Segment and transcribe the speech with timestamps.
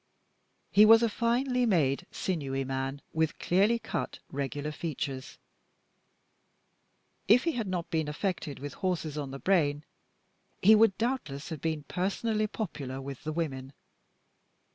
[0.71, 5.37] He was a finely made, sinewy man, with clearly cut, regular features.
[7.27, 9.83] If he had not been affected with horses on the brain
[10.59, 13.73] he would doubtless have been personally popular with the women.